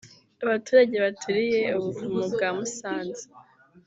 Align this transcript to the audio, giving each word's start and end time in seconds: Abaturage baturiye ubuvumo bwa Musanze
Abaturage 0.43 0.95
baturiye 1.05 1.61
ubuvumo 1.77 2.23
bwa 2.33 2.49
Musanze 2.57 3.25